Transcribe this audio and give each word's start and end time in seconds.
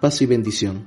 Paz 0.00 0.22
y 0.22 0.26
bendición. 0.26 0.86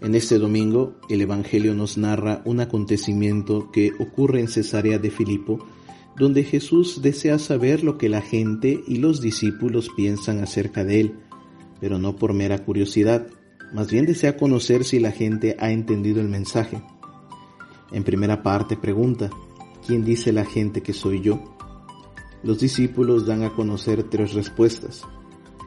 En 0.00 0.16
este 0.16 0.40
domingo 0.40 0.96
el 1.08 1.20
Evangelio 1.20 1.76
nos 1.76 1.96
narra 1.96 2.42
un 2.44 2.58
acontecimiento 2.58 3.70
que 3.70 3.92
ocurre 4.00 4.40
en 4.40 4.48
Cesarea 4.48 4.98
de 4.98 5.12
Filipo, 5.12 5.64
donde 6.16 6.42
Jesús 6.42 7.02
desea 7.02 7.38
saber 7.38 7.84
lo 7.84 7.98
que 7.98 8.08
la 8.08 8.22
gente 8.22 8.82
y 8.88 8.96
los 8.96 9.20
discípulos 9.20 9.90
piensan 9.96 10.40
acerca 10.40 10.82
de 10.82 11.02
él, 11.02 11.14
pero 11.80 12.00
no 12.00 12.16
por 12.16 12.32
mera 12.32 12.64
curiosidad, 12.64 13.28
más 13.72 13.92
bien 13.92 14.06
desea 14.06 14.36
conocer 14.36 14.82
si 14.82 14.98
la 14.98 15.12
gente 15.12 15.54
ha 15.60 15.70
entendido 15.70 16.20
el 16.20 16.28
mensaje. 16.28 16.82
En 17.92 18.02
primera 18.02 18.42
parte 18.42 18.76
pregunta, 18.76 19.30
¿quién 19.86 20.04
dice 20.04 20.32
la 20.32 20.44
gente 20.44 20.82
que 20.82 20.94
soy 20.94 21.20
yo? 21.20 21.56
Los 22.42 22.58
discípulos 22.58 23.24
dan 23.24 23.44
a 23.44 23.54
conocer 23.54 24.02
tres 24.02 24.34
respuestas. 24.34 25.02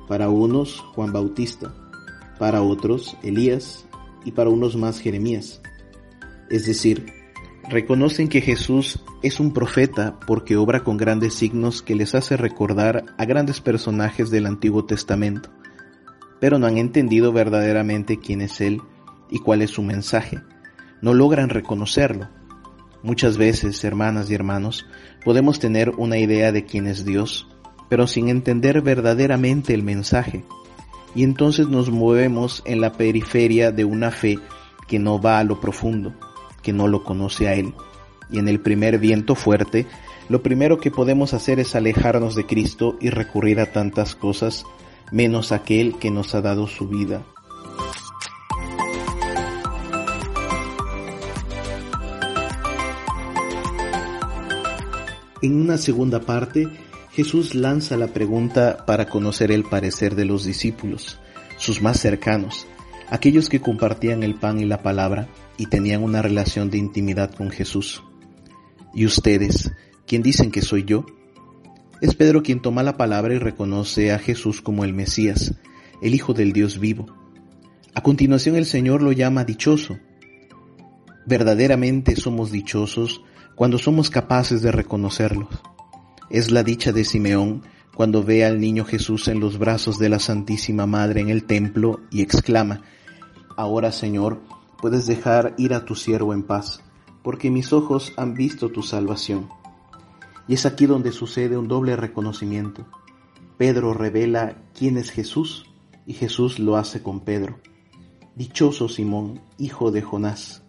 Para 0.09 0.27
unos, 0.27 0.81
Juan 0.93 1.13
Bautista, 1.13 1.73
para 2.39 2.63
otros 2.63 3.17
Elías 3.21 3.85
y 4.25 4.31
para 4.31 4.49
unos 4.49 4.75
más 4.75 4.99
Jeremías. 4.99 5.61
Es 6.49 6.65
decir, 6.65 7.13
reconocen 7.69 8.29
que 8.29 8.41
Jesús 8.41 9.03
es 9.21 9.39
un 9.39 9.53
profeta 9.53 10.19
porque 10.25 10.55
obra 10.55 10.83
con 10.83 10.97
grandes 10.97 11.35
signos 11.35 11.83
que 11.83 11.93
les 11.93 12.15
hace 12.15 12.37
recordar 12.37 13.05
a 13.17 13.25
grandes 13.25 13.61
personajes 13.61 14.31
del 14.31 14.47
Antiguo 14.47 14.85
Testamento, 14.85 15.51
pero 16.39 16.57
no 16.57 16.65
han 16.65 16.77
entendido 16.77 17.31
verdaderamente 17.31 18.17
quién 18.17 18.41
es 18.41 18.61
Él 18.61 18.81
y 19.29 19.39
cuál 19.39 19.61
es 19.61 19.71
su 19.71 19.83
mensaje. 19.83 20.39
No 21.01 21.13
logran 21.13 21.49
reconocerlo. 21.49 22.29
Muchas 23.03 23.37
veces, 23.37 23.83
hermanas 23.83 24.29
y 24.29 24.35
hermanos, 24.35 24.85
podemos 25.23 25.59
tener 25.59 25.91
una 25.91 26.17
idea 26.17 26.51
de 26.51 26.65
quién 26.65 26.87
es 26.87 27.05
Dios, 27.05 27.47
pero 27.89 28.07
sin 28.07 28.27
entender 28.27 28.81
verdaderamente 28.81 29.73
el 29.73 29.83
mensaje 29.83 30.43
y 31.15 31.23
entonces 31.23 31.67
nos 31.67 31.89
movemos 31.89 32.61
en 32.65 32.81
la 32.81 32.93
periferia 32.93 33.71
de 33.71 33.85
una 33.85 34.11
fe 34.11 34.39
que 34.87 34.99
no 34.99 35.21
va 35.21 35.39
a 35.39 35.43
lo 35.43 35.59
profundo, 35.59 36.13
que 36.61 36.73
no 36.73 36.87
lo 36.87 37.03
conoce 37.03 37.47
a 37.47 37.53
Él. 37.53 37.73
Y 38.31 38.39
en 38.39 38.47
el 38.47 38.59
primer 38.59 38.99
viento 38.99 39.35
fuerte, 39.35 39.87
lo 40.29 40.43
primero 40.43 40.79
que 40.79 40.91
podemos 40.91 41.33
hacer 41.33 41.59
es 41.59 41.75
alejarnos 41.75 42.35
de 42.35 42.45
Cristo 42.45 42.97
y 42.99 43.09
recurrir 43.09 43.59
a 43.59 43.71
tantas 43.71 44.15
cosas, 44.15 44.65
menos 45.11 45.51
aquel 45.51 45.97
que 45.97 46.11
nos 46.11 46.35
ha 46.35 46.41
dado 46.41 46.67
su 46.67 46.87
vida. 46.87 47.23
En 55.41 55.61
una 55.61 55.77
segunda 55.77 56.19
parte, 56.19 56.67
Jesús 57.19 57.53
lanza 57.53 57.97
la 57.97 58.07
pregunta 58.07 58.85
para 58.85 59.09
conocer 59.09 59.51
el 59.51 59.65
parecer 59.65 60.15
de 60.15 60.23
los 60.23 60.45
discípulos, 60.45 61.19
sus 61.57 61.81
más 61.81 61.99
cercanos, 61.99 62.65
aquellos 63.09 63.49
que 63.49 63.59
compartían 63.59 64.23
el 64.23 64.35
pan 64.35 64.61
y 64.61 64.63
la 64.63 64.81
palabra 64.81 65.27
y 65.57 65.65
tenían 65.65 66.01
una 66.01 66.21
relación 66.21 66.69
de 66.69 66.77
intimidad 66.77 67.35
con 67.35 67.49
Jesús. 67.49 68.01
¿Y 68.93 69.05
ustedes, 69.05 69.73
quién 70.07 70.21
dicen 70.21 70.49
que 70.49 70.61
soy 70.61 70.85
yo? 70.85 71.05
Es 71.99 72.15
Pedro 72.15 72.41
quien 72.41 72.61
toma 72.61 72.83
la 72.83 72.95
palabra 72.95 73.33
y 73.33 73.37
reconoce 73.37 74.13
a 74.13 74.19
Jesús 74.19 74.61
como 74.61 74.85
el 74.85 74.93
Mesías, 74.93 75.55
el 76.01 76.15
Hijo 76.15 76.33
del 76.33 76.53
Dios 76.53 76.79
vivo. 76.79 77.05
A 77.95 78.01
continuación 78.01 78.55
el 78.55 78.65
Señor 78.65 79.01
lo 79.01 79.11
llama 79.11 79.43
dichoso. 79.43 79.99
Verdaderamente 81.25 82.15
somos 82.15 82.49
dichosos 82.49 83.21
cuando 83.55 83.77
somos 83.77 84.09
capaces 84.09 84.61
de 84.61 84.71
reconocerlos. 84.71 85.49
Es 86.29 86.51
la 86.51 86.61
dicha 86.61 86.91
de 86.91 87.05
Simeón 87.05 87.63
cuando 87.95 88.23
ve 88.23 88.45
al 88.45 88.59
niño 88.59 88.85
Jesús 88.85 89.27
en 89.29 89.39
los 89.39 89.57
brazos 89.57 89.97
de 89.97 90.09
la 90.09 90.19
Santísima 90.19 90.85
Madre 90.85 91.21
en 91.21 91.29
el 91.29 91.43
templo 91.45 92.01
y 92.11 92.21
exclama, 92.21 92.83
Ahora 93.57 93.91
Señor, 93.91 94.39
puedes 94.79 95.07
dejar 95.07 95.55
ir 95.57 95.73
a 95.73 95.85
tu 95.85 95.95
siervo 95.95 96.35
en 96.35 96.43
paz, 96.43 96.83
porque 97.23 97.49
mis 97.49 97.73
ojos 97.73 98.13
han 98.15 98.35
visto 98.35 98.69
tu 98.69 98.83
salvación. 98.83 99.49
Y 100.47 100.53
es 100.53 100.67
aquí 100.67 100.85
donde 100.85 101.11
sucede 101.11 101.57
un 101.57 101.67
doble 101.67 101.95
reconocimiento. 101.95 102.85
Pedro 103.57 103.95
revela 103.95 104.61
quién 104.77 104.97
es 104.97 105.09
Jesús 105.09 105.65
y 106.05 106.13
Jesús 106.13 106.59
lo 106.59 106.77
hace 106.77 107.01
con 107.01 107.21
Pedro. 107.21 107.59
Dichoso 108.35 108.87
Simón, 108.87 109.41
hijo 109.57 109.89
de 109.89 110.03
Jonás. 110.03 110.61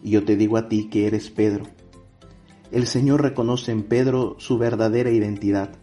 Y 0.00 0.10
yo 0.10 0.24
te 0.24 0.36
digo 0.36 0.56
a 0.56 0.68
ti 0.68 0.88
que 0.88 1.08
eres 1.08 1.28
Pedro 1.28 1.66
el 2.72 2.86
Señor 2.86 3.22
reconoce 3.22 3.72
en 3.72 3.82
Pedro 3.82 4.36
su 4.38 4.58
verdadera 4.58 5.10
identidad, 5.10 5.76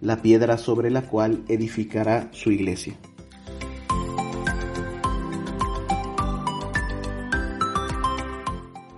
la 0.00 0.22
piedra 0.22 0.58
sobre 0.58 0.90
la 0.90 1.02
cual 1.02 1.44
edificará 1.48 2.28
su 2.32 2.50
iglesia. 2.50 2.98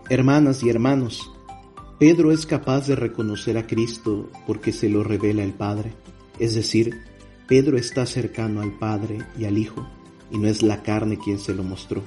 Hermanas 0.08 0.62
y 0.62 0.70
hermanos, 0.70 1.32
Pedro 1.98 2.30
es 2.30 2.46
capaz 2.46 2.86
de 2.86 2.94
reconocer 2.94 3.58
a 3.58 3.66
Cristo 3.66 4.30
porque 4.46 4.72
se 4.72 4.88
lo 4.88 5.02
revela 5.02 5.42
el 5.42 5.52
Padre, 5.52 5.94
es 6.38 6.54
decir, 6.54 7.02
Pedro 7.48 7.76
está 7.76 8.06
cercano 8.06 8.60
al 8.60 8.72
Padre 8.72 9.18
y 9.38 9.44
al 9.46 9.58
Hijo, 9.58 9.86
y 10.30 10.38
no 10.38 10.48
es 10.48 10.62
la 10.62 10.82
carne 10.82 11.18
quien 11.18 11.38
se 11.38 11.54
lo 11.54 11.62
mostró. 11.62 12.04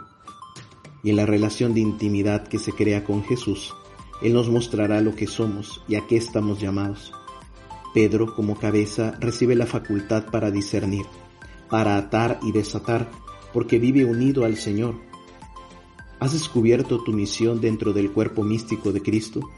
Y 1.03 1.09
en 1.09 1.15
la 1.15 1.25
relación 1.25 1.73
de 1.73 1.79
intimidad 1.81 2.47
que 2.47 2.59
se 2.59 2.71
crea 2.71 3.03
con 3.03 3.23
Jesús, 3.23 3.73
él 4.21 4.33
nos 4.33 4.49
mostrará 4.49 5.01
lo 5.01 5.15
que 5.15 5.27
somos 5.27 5.81
y 5.87 5.95
a 5.95 6.05
qué 6.07 6.17
estamos 6.17 6.59
llamados. 6.59 7.13
Pedro, 7.93 8.35
como 8.35 8.57
cabeza, 8.57 9.17
recibe 9.19 9.55
la 9.55 9.65
facultad 9.65 10.25
para 10.25 10.51
discernir, 10.51 11.05
para 11.69 11.97
atar 11.97 12.39
y 12.43 12.51
desatar, 12.51 13.09
porque 13.53 13.79
vive 13.79 14.05
unido 14.05 14.45
al 14.45 14.57
Señor. 14.57 14.95
¿Has 16.19 16.33
descubierto 16.33 17.01
tu 17.03 17.13
misión 17.13 17.61
dentro 17.61 17.93
del 17.93 18.11
cuerpo 18.11 18.43
místico 18.43 18.91
de 18.91 19.01
Cristo? 19.01 19.49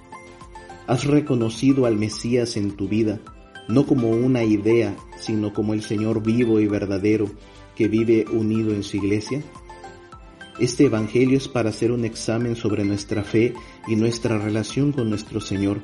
¿Has 0.88 1.06
reconocido 1.06 1.86
al 1.86 1.98
Mesías 1.98 2.56
en 2.56 2.72
tu 2.72 2.88
vida, 2.88 3.20
no 3.68 3.86
como 3.86 4.12
una 4.12 4.44
idea, 4.44 4.96
sino 5.20 5.54
como 5.54 5.74
el 5.74 5.82
Señor 5.82 6.22
vivo 6.22 6.60
y 6.60 6.68
verdadero 6.68 7.30
que 7.76 7.88
vive 7.88 8.26
unido 8.32 8.74
en 8.74 8.84
su 8.84 8.98
iglesia? 8.98 9.42
Este 10.62 10.86
Evangelio 10.86 11.40
es 11.40 11.48
para 11.48 11.70
hacer 11.70 11.92
un 11.92 12.06
examen 12.06 12.56
sobre 12.56 12.84
nuestra 12.84 13.24
fe 13.24 13.56
y 13.88 13.96
nuestra 13.96 14.38
relación 14.38 14.92
con 14.92 15.10
nuestro 15.10 15.42
Señor, 15.42 15.82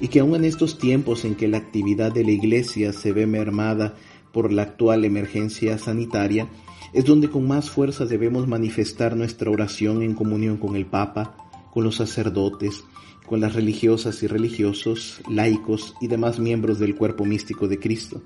y 0.00 0.08
que 0.08 0.18
aun 0.18 0.34
en 0.34 0.44
estos 0.44 0.76
tiempos 0.76 1.24
en 1.24 1.36
que 1.36 1.46
la 1.46 1.58
actividad 1.58 2.10
de 2.10 2.24
la 2.24 2.32
Iglesia 2.32 2.92
se 2.92 3.12
ve 3.12 3.28
mermada 3.28 3.94
por 4.32 4.52
la 4.52 4.62
actual 4.62 5.04
emergencia 5.04 5.78
sanitaria, 5.78 6.48
es 6.92 7.04
donde 7.04 7.30
con 7.30 7.46
más 7.46 7.70
fuerza 7.70 8.04
debemos 8.04 8.48
manifestar 8.48 9.14
nuestra 9.14 9.52
oración 9.52 10.02
en 10.02 10.14
comunión 10.14 10.56
con 10.56 10.74
el 10.74 10.86
Papa, 10.86 11.36
con 11.72 11.84
los 11.84 11.94
sacerdotes, 11.94 12.82
con 13.24 13.40
las 13.40 13.54
religiosas 13.54 14.20
y 14.24 14.26
religiosos, 14.26 15.20
laicos 15.30 15.94
y 16.00 16.08
demás 16.08 16.40
miembros 16.40 16.80
del 16.80 16.96
cuerpo 16.96 17.24
místico 17.24 17.68
de 17.68 17.78
Cristo. 17.78 18.20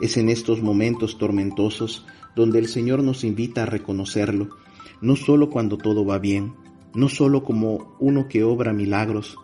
Es 0.00 0.16
en 0.16 0.28
estos 0.28 0.60
momentos 0.60 1.16
tormentosos 1.16 2.04
donde 2.34 2.58
el 2.58 2.66
Señor 2.66 3.04
nos 3.04 3.22
invita 3.22 3.62
a 3.62 3.66
reconocerlo 3.66 4.48
no 5.00 5.16
solo 5.16 5.50
cuando 5.50 5.78
todo 5.78 6.04
va 6.04 6.18
bien, 6.18 6.54
no 6.94 7.08
solo 7.08 7.44
como 7.44 7.96
uno 7.98 8.28
que 8.28 8.44
obra 8.44 8.72
milagros, 8.72 9.36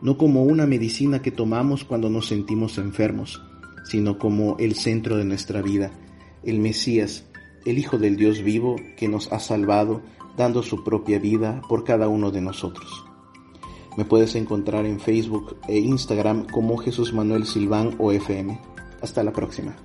no 0.00 0.16
como 0.16 0.42
una 0.42 0.66
medicina 0.66 1.22
que 1.22 1.30
tomamos 1.30 1.84
cuando 1.84 2.08
nos 2.10 2.26
sentimos 2.26 2.78
enfermos, 2.78 3.42
sino 3.84 4.18
como 4.18 4.56
el 4.58 4.74
centro 4.74 5.16
de 5.16 5.24
nuestra 5.24 5.62
vida, 5.62 5.92
el 6.42 6.58
Mesías, 6.58 7.26
el 7.64 7.78
Hijo 7.78 7.98
del 7.98 8.16
Dios 8.16 8.42
vivo 8.42 8.76
que 8.96 9.08
nos 9.08 9.32
ha 9.32 9.38
salvado 9.38 10.02
dando 10.36 10.62
su 10.62 10.82
propia 10.82 11.18
vida 11.18 11.60
por 11.68 11.84
cada 11.84 12.08
uno 12.08 12.30
de 12.30 12.40
nosotros. 12.40 13.04
Me 13.96 14.04
puedes 14.04 14.34
encontrar 14.36 14.86
en 14.86 15.00
Facebook 15.00 15.56
e 15.68 15.78
Instagram 15.78 16.46
como 16.46 16.78
Jesús 16.78 17.12
Manuel 17.12 17.44
Silván 17.44 17.94
o 17.98 18.10
FM. 18.10 18.58
Hasta 19.02 19.22
la 19.22 19.32
próxima. 19.32 19.76